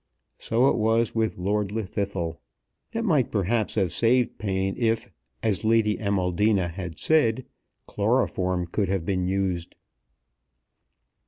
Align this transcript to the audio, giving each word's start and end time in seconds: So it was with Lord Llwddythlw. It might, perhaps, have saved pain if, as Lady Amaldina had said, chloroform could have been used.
So 0.39 0.67
it 0.67 0.77
was 0.77 1.13
with 1.13 1.37
Lord 1.37 1.67
Llwddythlw. 1.67 2.37
It 2.91 3.03
might, 3.05 3.29
perhaps, 3.31 3.75
have 3.75 3.93
saved 3.93 4.39
pain 4.39 4.73
if, 4.75 5.11
as 5.43 5.63
Lady 5.63 5.97
Amaldina 5.99 6.69
had 6.71 6.97
said, 6.97 7.45
chloroform 7.85 8.65
could 8.65 8.89
have 8.89 9.05
been 9.05 9.27
used. 9.27 9.75